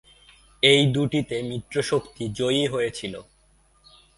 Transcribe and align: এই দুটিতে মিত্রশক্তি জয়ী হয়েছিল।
এই 0.63 0.81
দুটিতে 0.87 1.35
মিত্রশক্তি 1.41 2.25
জয়ী 2.29 2.63
হয়েছিল। 2.67 3.13